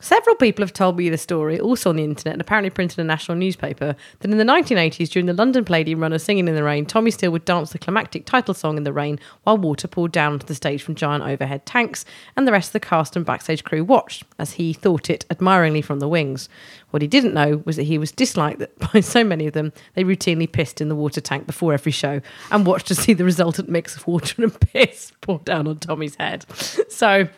[0.00, 3.06] Several people have told me the story, also on the internet and apparently printed in
[3.06, 6.62] a national newspaper, that in the 1980s, during the London Palladium Runner Singing in the
[6.62, 10.12] Rain, Tommy Steele would dance the climactic title song in the rain while water poured
[10.12, 12.04] down onto the stage from giant overhead tanks,
[12.36, 15.82] and the rest of the cast and backstage crew watched, as he thought it, admiringly
[15.82, 16.48] from the wings.
[16.90, 20.04] What he didn't know was that he was disliked by so many of them, they
[20.04, 23.68] routinely pissed in the water tank before every show and watched to see the resultant
[23.68, 26.46] mix of water and piss pour down on Tommy's head.
[26.88, 27.28] So.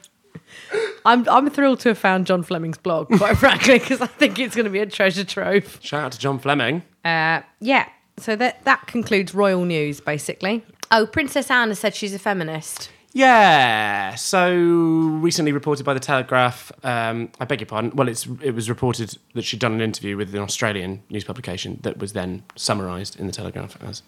[1.05, 4.55] I'm I'm thrilled to have found John Fleming's blog, quite frankly, because I think it's
[4.55, 5.79] going to be a treasure trove.
[5.83, 6.83] Shout out to John Fleming.
[7.05, 7.89] Uh, yeah.
[8.19, 10.65] So that that concludes royal news, basically.
[10.91, 12.91] Oh, Princess Anne has said she's a feminist.
[13.13, 14.15] Yeah.
[14.15, 16.71] So recently reported by the Telegraph.
[16.85, 17.93] Um, I beg your pardon.
[17.95, 21.81] Well, it's it was reported that she'd done an interview with an Australian news publication
[21.83, 24.03] that was then summarised in the Telegraph, as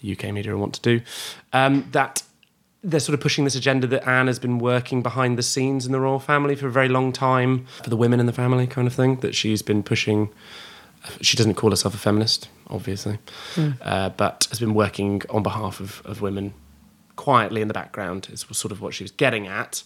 [0.00, 1.00] the UK media want to do.
[1.52, 2.22] Um, that
[2.84, 5.92] they're sort of pushing this agenda that Anne has been working behind the scenes in
[5.92, 8.86] the royal family for a very long time for the women in the family, kind
[8.86, 9.16] of thing.
[9.20, 10.30] That she's been pushing.
[11.20, 13.18] She doesn't call herself a feminist, obviously,
[13.80, 16.54] uh, but has been working on behalf of, of women
[17.16, 19.82] quietly in the background is sort of what she was getting at.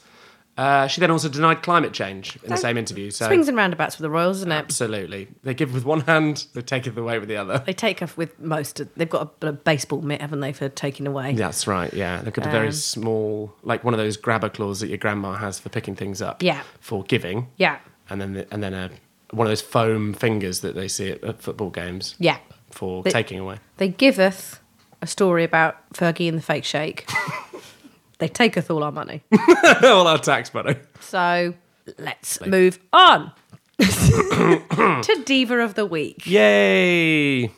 [0.57, 3.11] Uh, she then also denied climate change in the same interview.
[3.11, 4.55] So Swings and roundabouts with the royals, isn't it?
[4.55, 7.63] absolutely, they give with one hand, they take it away with the other.
[7.67, 8.81] They take off with most.
[8.81, 11.35] Of, they've got a, a baseball mitt, haven't they, for taking away?
[11.35, 11.93] That's right.
[11.93, 14.99] Yeah, they've got a very Um, small, like one of those grabber claws that your
[14.99, 16.43] grandma has for picking things up.
[16.43, 16.63] Yeah.
[16.81, 17.49] For giving.
[17.59, 17.79] Yeah.
[18.09, 18.91] And then the, and then a
[19.33, 22.15] one of those foam fingers that they see at, at football games.
[22.19, 22.39] Yeah.
[22.71, 23.59] For They- taking away.
[23.77, 24.61] They giveth
[25.03, 27.07] a story about Fergie and the fake shake.
[28.19, 29.23] they take taketh all our money.
[29.83, 30.77] All our tax money.
[31.01, 31.55] So
[31.99, 33.31] let's move on
[33.81, 36.27] to Diva of the Week.
[36.27, 37.51] Yay!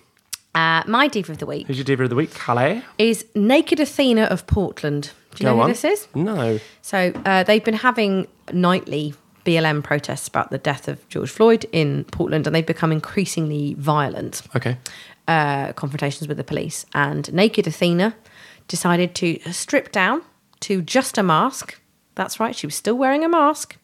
[0.54, 2.34] Uh, my Diva of the Week Who's your diva of the week?
[2.34, 2.82] Calais.
[2.98, 5.12] is Naked Athena of Portland.
[5.36, 6.08] Do you know who this is?
[6.14, 6.58] No.
[6.82, 12.04] So uh, they've been having nightly BLM protests about the death of George Floyd in
[12.04, 14.42] Portland, and they've become increasingly violent.
[14.56, 14.76] Okay.
[15.28, 16.84] uh, confrontations with the police.
[16.94, 18.16] And Naked Athena
[18.66, 20.22] decided to strip down
[20.60, 21.78] to just a mask.
[22.14, 23.76] That's right, she was still wearing a mask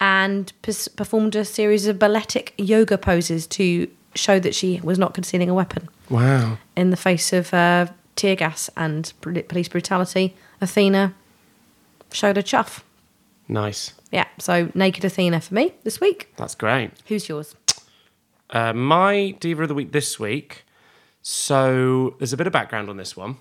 [0.00, 5.14] and pers- performed a series of balletic yoga poses to show that she was not
[5.14, 5.88] concealing a weapon.
[6.10, 6.58] Wow.
[6.76, 11.14] In the face of uh, tear gas and police brutality, Athena
[12.12, 12.84] showed a chuff.
[13.46, 13.92] Nice.
[14.10, 16.32] Yeah, so Naked Athena for me this week.
[16.36, 16.90] That's great.
[17.06, 17.54] Who's yours?
[18.50, 20.64] Uh, my diva of the week this week.
[21.22, 23.36] So there's a bit of background on this one.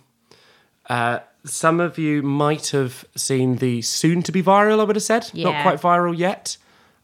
[0.87, 5.03] Uh, some of you might have seen the soon to be viral, I would have
[5.03, 6.57] said, not quite viral yet.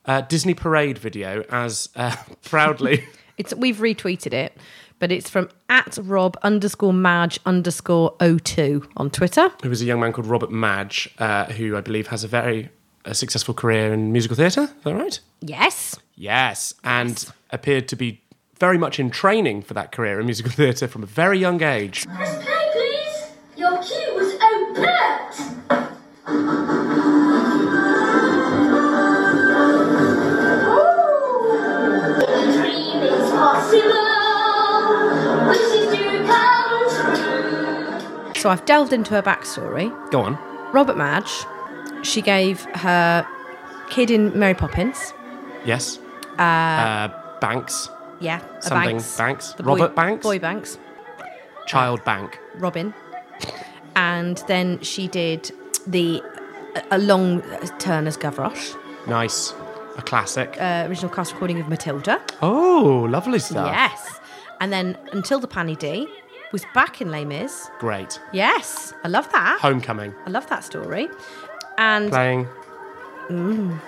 [0.05, 3.05] Uh, Disney Parade video as uh, proudly.
[3.35, 4.55] It's we've retweeted it,
[4.99, 9.49] but it's from at Rob underscore Madge underscore O2 on Twitter.
[9.59, 12.69] There was a young man called Robert Madge, uh, who I believe has a very
[13.05, 14.65] uh, successful career in musical theatre.
[14.65, 15.19] Is that right?
[15.41, 15.97] Yes.
[16.15, 18.21] Yes, and appeared to be
[18.59, 22.05] very much in training for that career in musical theatre from a very young age.
[38.43, 39.87] So I've delved into her backstory.
[40.11, 40.37] Go on.
[40.73, 41.31] Robert Madge,
[42.01, 43.25] she gave her
[43.89, 45.13] kid in Mary Poppins.
[45.63, 45.97] Yes.
[46.37, 47.07] Uh,
[47.39, 47.87] Banks.
[48.19, 49.17] Yeah, Something Banks.
[49.17, 49.53] Banks.
[49.53, 50.23] The Robert boy, Banks?
[50.23, 50.77] Boy Banks.
[51.67, 52.37] Child Bank.
[52.55, 52.93] Robin.
[53.95, 55.49] And then she did
[55.87, 56.21] the
[56.91, 57.43] a long
[57.79, 58.75] turn as Gavroche,
[59.07, 59.53] Nice.
[59.95, 60.57] A classic.
[60.59, 62.21] uh, original cast recording of Matilda.
[62.41, 63.71] oh, lovely stuff.
[63.73, 64.19] Yes.
[64.59, 66.09] And then until the Panny D
[66.53, 67.69] was back in Les Mis.
[67.79, 68.21] Great.
[68.31, 69.57] Yes, I love that.
[69.59, 70.13] Homecoming.
[70.25, 71.09] I love that story.
[71.77, 72.47] And Playing.
[73.29, 73.79] Jean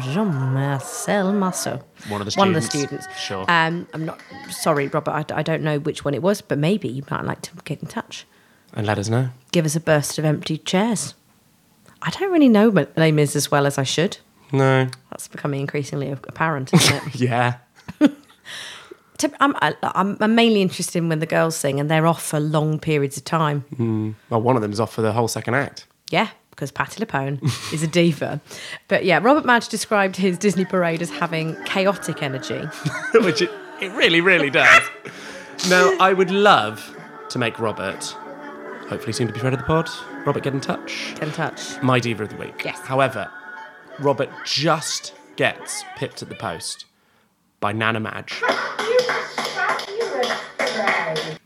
[0.00, 1.80] Jean Marcel Marceau.
[2.08, 2.36] One of the students.
[2.36, 3.04] One of the students.
[3.04, 3.20] students.
[3.20, 3.44] Sure.
[3.48, 5.32] Um, I'm not sorry, Robert.
[5.32, 7.80] I, I don't know which one it was, but maybe you might like to get
[7.80, 8.26] in touch.
[8.74, 9.30] And let us know.
[9.52, 11.14] Give us a burst of empty chairs.
[12.02, 14.18] I don't really know what Les Mis as well as I should.
[14.52, 14.88] No.
[15.10, 17.14] That's becoming increasingly apparent, isn't it?
[17.20, 17.58] Yeah.
[19.18, 22.38] To- I'm, I'm, I'm mainly interested in when the girls sing and they're off for
[22.40, 23.62] long periods of time.
[23.76, 24.12] Hmm.
[24.30, 25.86] Well, one of them's off for the whole second act.
[26.10, 28.40] Yeah, because Patti LuPone is a diva.
[28.88, 32.60] But yeah, Robert Madge described his Disney parade as having chaotic energy.
[33.14, 33.50] Which it,
[33.80, 34.82] it really, really does.
[35.68, 36.96] now, I would love
[37.30, 38.04] to make Robert,
[38.88, 39.88] hopefully soon to be friend of the pod,
[40.26, 41.12] Robert get in touch.
[41.14, 41.80] Get in touch.
[41.82, 42.62] My Diva of the Week.
[42.64, 42.78] Yes.
[42.80, 43.30] However,
[43.98, 46.84] Robert just gets pipped at the post
[47.60, 48.42] by Nana Madge.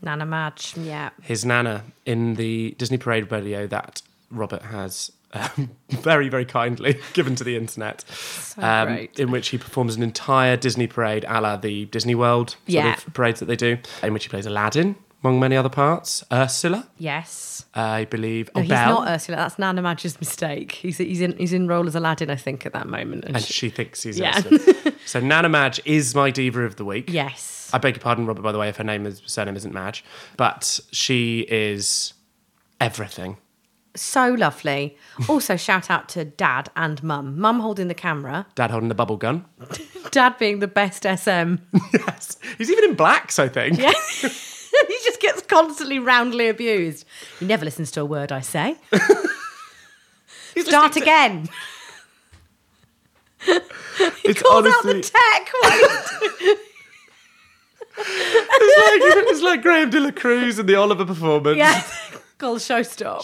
[0.03, 1.11] Nana Madge, yeah.
[1.21, 7.35] his nana in the Disney Parade video that Robert has um, very, very kindly given
[7.35, 8.03] to the internet,
[8.57, 9.19] um, great.
[9.19, 12.93] in which he performs an entire Disney parade a la the Disney World sort Yeah.
[12.95, 16.87] of parades that they do, in which he plays Aladdin, among many other parts, Ursula,
[16.97, 17.65] Yes.
[17.73, 19.37] I believe, No, oh, he's Belle, not Ursula.
[19.37, 20.71] That's Nana Madge's mistake.
[20.73, 23.25] He's, he's in he's in role as Aladdin, I think, at that moment.
[23.25, 24.37] And and she- she thinks he's Yeah.
[24.39, 24.93] Ursula.
[25.05, 27.09] so Nana Madge is my Diva of the Week.
[27.09, 27.69] yes.
[27.73, 30.03] I beg your pardon, Robert, by the way, if her name is surname isn't Madge,
[30.35, 32.13] but she is
[32.81, 33.37] everything.
[33.95, 34.97] So lovely.
[35.29, 37.39] Also, shout out to Dad and Mum.
[37.39, 38.45] Mum holding the camera.
[38.55, 39.45] Dad holding the bubble gun.
[40.11, 41.55] Dad being the best SM.
[41.93, 42.37] Yes.
[42.57, 43.77] He's even in blacks, I think.
[43.77, 43.91] Yeah.
[45.51, 47.05] He constantly roundly abused.
[47.39, 48.75] He never listens to a word I say.
[50.57, 51.49] Start again.
[54.23, 55.51] It's Calls out the tech.
[57.97, 61.57] It's, like, it's like Graham De La Cruz in the Oliver performance.
[61.57, 61.83] yeah.
[62.37, 63.23] Called show stop.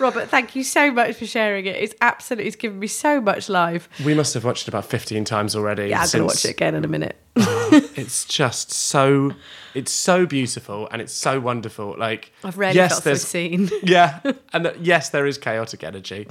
[0.00, 1.76] Robert, thank you so much for sharing it.
[1.76, 3.88] It's absolutely, it's given me so much life.
[4.04, 5.88] we must have watched it about 15 times already.
[5.88, 7.16] Yeah, I'm going to watch it again in a minute.
[7.36, 9.32] Ah, it's just so,
[9.74, 11.94] it's so beautiful and it's so wonderful.
[11.98, 13.70] Like, I've rarely yes, felt so there's, seen.
[13.82, 14.20] yeah,
[14.52, 16.28] and that, yes, there is chaotic energy,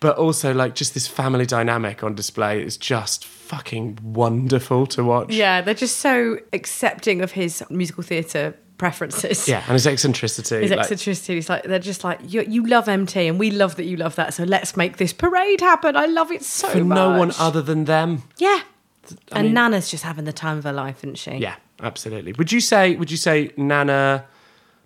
[0.00, 5.32] but also like just this family dynamic on display is just fucking wonderful to watch.
[5.32, 9.46] Yeah, they're just so accepting of his musical theatre preferences.
[9.48, 10.62] Yeah, and his eccentricity.
[10.62, 11.38] His like- eccentricity.
[11.38, 14.14] It's like they're just like you, you love MT, and we love that you love
[14.16, 14.32] that.
[14.34, 15.96] So let's make this parade happen.
[15.96, 16.96] I love it so for much.
[16.96, 18.22] no one other than them.
[18.38, 18.60] Yeah,
[19.32, 21.32] and mean- Nana's just having the time of her life, isn't she?
[21.32, 22.32] Yeah, absolutely.
[22.34, 24.24] Would you say would you say Nana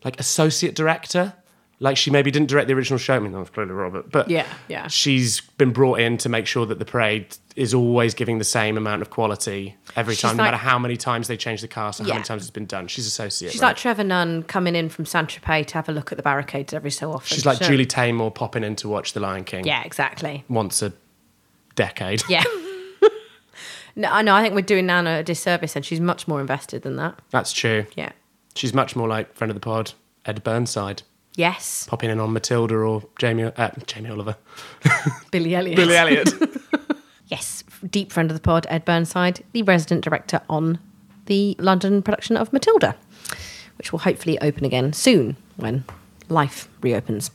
[0.05, 1.35] like associate director?
[1.82, 3.16] Like she maybe didn't direct the original show.
[3.16, 4.86] I mean, that was clearly Robert, but Yeah, yeah.
[4.86, 8.76] she's been brought in to make sure that the parade is always giving the same
[8.78, 11.98] amount of quality every She's time, no matter how many times they change the cast
[12.00, 12.14] or how Yeah.
[12.14, 12.86] many times it's been done.
[12.86, 13.50] She's associate.
[13.52, 13.68] She's right?
[13.70, 16.72] like Trevor Nunn coming in from Saint Tropez to have a look at the barricades
[16.72, 17.34] every so often.
[17.34, 20.44] she's like So- Julie Taymor popping in to watch The Lion King Yeah, exactly.
[20.48, 20.92] once a
[21.74, 22.22] decade.
[22.28, 22.44] Yeah.
[23.96, 24.34] no, I know.
[24.34, 27.18] I think we're doing Nana a disservice, and she's much more invested than that.
[27.30, 27.86] That's true.
[27.96, 28.12] Yeah.
[28.54, 29.92] She's much more like friend of the pod,
[30.24, 31.02] Ed Burnside,
[31.34, 34.36] Yes, popping in on Matilda or Jamie uh, Jamie Oliver,
[35.30, 35.76] Billy Elliot.
[35.76, 36.28] Billy Elliot.
[37.28, 40.78] Yes, deep friend of the pod, Ed Burnside, the resident director on
[41.26, 42.94] the London production of Matilda,
[43.78, 45.84] which will hopefully open again soon when
[46.28, 47.30] life reopens.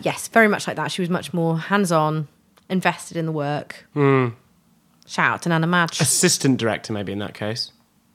[0.00, 0.92] Yes, very much like that.
[0.92, 2.28] She was much more hands on,
[2.68, 3.84] invested in the work.
[3.96, 4.32] Shout
[5.18, 6.00] out to Nana Madge.
[6.00, 7.72] Assistant director, maybe in that case.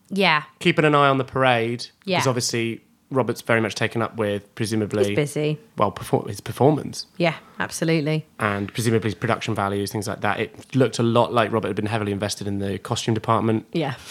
[0.10, 2.20] yeah, keeping an eye on the parade Yeah.
[2.20, 5.60] because obviously Robert's very much taken up with presumably he's busy.
[5.78, 8.26] well perform- his performance Yeah, absolutely.
[8.40, 10.40] and presumably his production values things like that.
[10.40, 13.66] It looked a lot like Robert had been heavily invested in the costume department.
[13.72, 13.96] Yeah,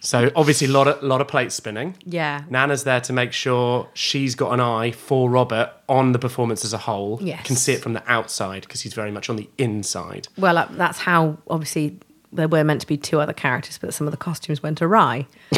[0.00, 1.96] So obviously a lot of lot of plates spinning.
[2.04, 2.42] yeah.
[2.50, 6.72] Nana's there to make sure she's got an eye for Robert on the performance as
[6.72, 7.18] a whole.
[7.22, 7.44] Yes.
[7.46, 10.28] Can see it from the outside because he's very much on the inside.
[10.36, 11.98] Well, uh, that's how obviously
[12.30, 15.26] there were meant to be two other characters, but some of the costumes went awry.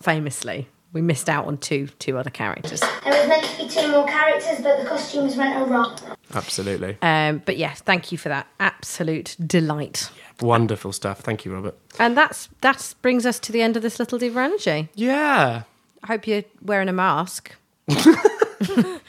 [0.00, 2.80] Famously, we missed out on two two other characters.
[2.80, 5.96] There was meant to be two more characters, but the costumes went awry.
[6.34, 6.96] Absolutely.
[7.02, 10.10] Um, but yes, thank you for that absolute delight.
[10.40, 11.20] Wonderful stuff.
[11.20, 11.76] Thank you, Robert.
[11.98, 14.88] And that's that brings us to the end of this little diva energy.
[14.94, 15.62] Yeah.
[16.02, 17.54] I hope you're wearing a mask.
[17.88, 19.00] oh,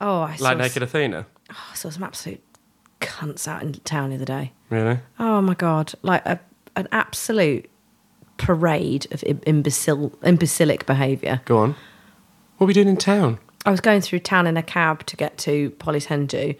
[0.00, 1.26] I saw, Like Naked Athena.
[1.50, 2.42] I saw some absolute
[3.00, 4.52] cunts out in town the other day.
[4.70, 4.98] Really?
[5.18, 6.40] Oh my god, like a,
[6.76, 7.68] an absolute
[8.38, 11.42] parade of imbecile imbecilic behaviour.
[11.44, 11.76] Go on.
[12.56, 13.38] What are we doing in town?
[13.66, 16.56] I was going through town in a cab to get to Polly's Hendu,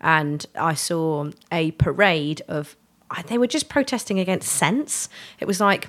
[0.00, 2.76] and I saw a parade of.
[3.28, 5.08] They were just protesting against sense.
[5.38, 5.88] It was like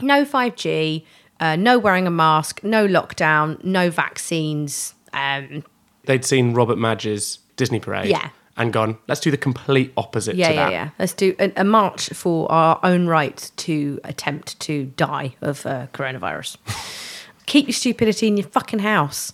[0.00, 1.04] no five G,
[1.40, 4.94] uh, no wearing a mask, no lockdown, no vaccines.
[5.12, 5.64] Um,
[6.04, 8.10] they'd seen Robert Madge's Disney parade.
[8.10, 8.28] Yeah.
[8.56, 10.72] And gone, let's do the complete opposite Yeah, to yeah, that.
[10.72, 10.90] yeah.
[10.98, 15.86] Let's do a, a march for our own right to attempt to die of uh,
[15.94, 16.56] coronavirus.
[17.46, 19.32] Keep your stupidity in your fucking house.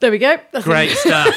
[0.00, 0.36] There we go.
[0.52, 1.34] That's Great stuff.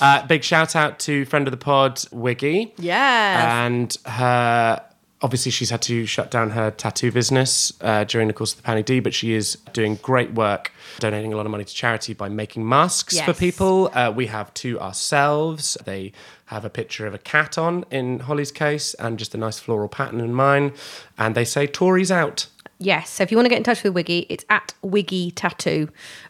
[0.00, 2.74] uh, big shout out to friend of the pod, Wiggy.
[2.78, 3.64] Yeah.
[3.66, 4.82] And her,
[5.26, 8.62] obviously, she's had to shut down her tattoo business uh, during the course of the
[8.62, 12.14] Panic D, but she is doing great work, donating a lot of money to charity
[12.14, 13.90] by making masks for people.
[13.92, 15.76] Uh, we have two ourselves.
[15.84, 16.12] They
[16.44, 19.88] have a picture of a cat on in Holly's case and just a nice floral
[19.88, 20.72] pattern in mine.
[21.18, 22.46] And they say Tories out.
[22.78, 23.10] Yes.
[23.10, 25.88] So if you want to get in touch with Wiggy, it's at Wiggy Tattoo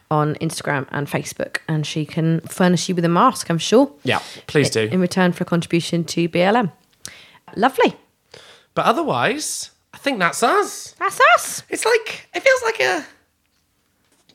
[0.09, 3.51] on Instagram and Facebook, and she can furnish you with a mask.
[3.51, 3.91] I'm sure.
[4.03, 4.89] Yeah, please do.
[4.91, 6.71] In return for a contribution to BLM.
[7.55, 7.95] Lovely.
[8.77, 10.91] But otherwise, I think that's us.
[10.99, 11.63] That's us.
[11.67, 13.03] It's like it feels like a.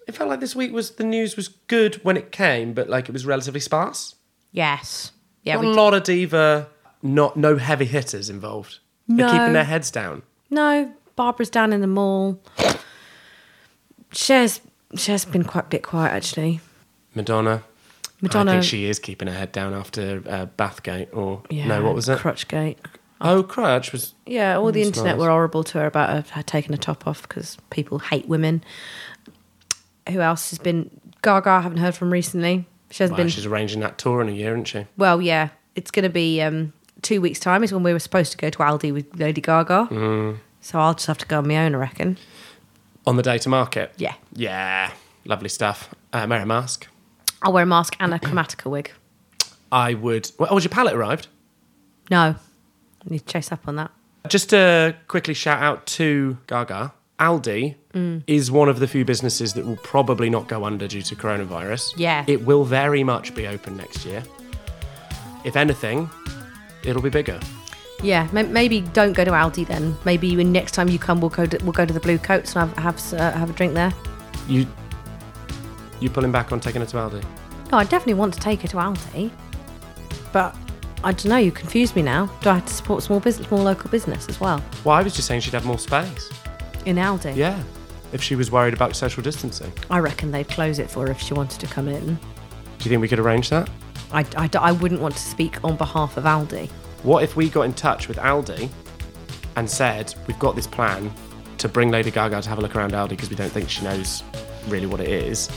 [0.08, 3.08] It felt like this week was the news was good when it came, but like
[3.08, 4.16] it was relatively sparse.
[4.50, 5.12] Yes.
[5.44, 5.54] Yeah.
[5.60, 6.66] Not a lot of diva,
[7.02, 8.80] not no heavy hitters involved.
[9.06, 9.32] They're No.
[9.32, 10.22] keeping their heads down.
[10.50, 12.40] No, Barbra's down in the mall.
[14.10, 14.60] Cher's
[14.96, 16.58] Cher's been quite a bit quiet actually.
[17.14, 17.62] Madonna.
[18.20, 18.50] Madonna.
[18.50, 22.08] I think she is keeping her head down after uh, Bathgate or no, what was
[22.08, 22.18] it?
[22.18, 22.78] Crutchgate.
[23.22, 24.14] Oh, Crutch was.
[24.26, 25.20] Yeah, all the internet nice.
[25.20, 28.62] were horrible to her about her, her taking a top off because people hate women.
[30.10, 30.90] Who else has been
[31.22, 31.48] Gaga?
[31.48, 32.66] I haven't heard from recently.
[32.90, 33.30] She hasn't Well, been.
[33.30, 34.86] she's arranging that tour in a year, isn't she?
[34.96, 37.62] Well, yeah, it's going to be um, two weeks' time.
[37.62, 39.88] Is when we were supposed to go to Aldi with Lady Gaga.
[39.90, 40.38] Mm.
[40.60, 42.18] So I'll just have to go on my own, I reckon.
[43.06, 43.92] On the day to market.
[43.96, 44.14] Yeah.
[44.32, 44.90] Yeah,
[45.24, 45.88] lovely stuff.
[46.12, 46.86] Uh, a Mask.
[47.42, 48.92] I'll wear a mask and a chromatica wig.
[49.72, 50.30] I would.
[50.38, 51.26] Well, oh, has your palette arrived?
[52.10, 52.36] No,
[53.04, 53.90] I need to chase up on that.
[54.28, 58.22] Just to quickly shout out to Gaga, Aldi Mm.
[58.26, 61.92] is one of the few businesses that will probably not go under due to coronavirus.
[61.96, 62.24] Yeah.
[62.26, 64.22] It will very much be open next year.
[65.44, 66.08] If anything,
[66.84, 67.38] it'll be bigger.
[68.02, 69.96] Yeah, maybe don't go to Aldi then.
[70.04, 72.56] Maybe when next time you come, we'll go to, we'll go to the Blue Coats
[72.56, 73.92] and have have, uh, have a drink there.
[74.48, 74.66] You
[76.00, 77.22] you pulling back on taking her to Aldi?
[77.70, 79.30] No, I definitely want to take her to Aldi,
[80.32, 80.56] but
[81.04, 81.36] I don't know.
[81.36, 82.26] You confuse me now.
[82.42, 85.14] Do I have to support small business, small local business as well Well, I was
[85.14, 86.30] just saying she'd have more space.
[86.84, 87.36] in Aldi?
[87.36, 87.60] Yeah.
[88.12, 89.72] If she was worried about social distancing.
[89.90, 92.06] I reckon they'd close it for her if she wanted to come in.
[92.14, 93.70] Do you think we could arrange that?
[94.12, 96.68] I, I, I wouldn't want to speak on behalf of Aldi.
[97.02, 98.68] What if we got in touch with Aldi
[99.56, 101.10] and said, we've got this plan
[101.58, 103.82] to bring Lady Gaga to have a look around Aldi because we don't think she
[103.82, 104.22] knows
[104.68, 105.48] really what it is?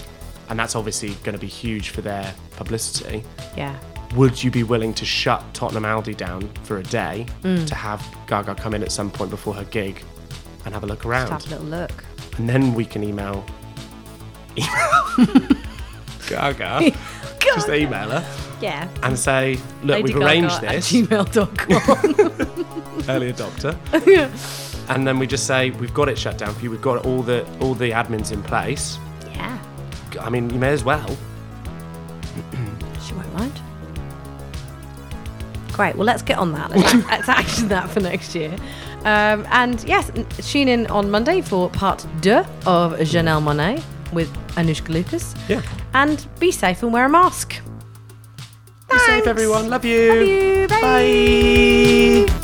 [0.49, 3.23] And that's obviously going to be huge for their publicity.
[3.57, 3.77] Yeah.
[4.15, 7.67] Would you be willing to shut Tottenham Aldi down for a day Mm.
[7.67, 10.01] to have Gaga come in at some point before her gig
[10.65, 11.29] and have a look around?
[11.29, 12.03] Just have a little look.
[12.37, 13.45] And then we can email.
[14.57, 15.47] email
[16.27, 16.91] Gaga.
[17.39, 18.25] Just email her
[18.61, 18.87] Yeah.
[19.03, 20.91] and say, look, Lady we've arranged Gaga at this.
[20.91, 21.49] gmail.com.
[23.09, 23.77] early adopter.
[24.07, 24.29] Yeah.
[24.93, 26.69] And then we just say we've got it shut down for you.
[26.71, 28.97] We've got all the all the admins in place.
[29.33, 29.57] yeah.
[30.21, 31.07] I mean, you may as well.
[33.01, 33.59] She won't mind.
[35.75, 35.95] Great.
[35.95, 36.71] Well, let's get on that.
[36.71, 38.55] Let's, act- let's action that for next year.
[39.03, 40.09] Um, and yes,
[40.51, 43.83] tune in on Monday for part deux of Janelle Monáe
[44.13, 45.35] with Anushka Lucas.
[45.49, 45.61] Yeah.
[45.93, 47.55] And be safe and wear a mask.
[48.89, 49.69] Be safe, everyone.
[49.69, 50.13] Love you.
[50.13, 50.67] Love you.
[50.69, 52.25] Bye.
[52.29, 52.41] Bye.